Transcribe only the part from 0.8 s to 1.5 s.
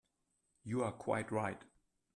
are quite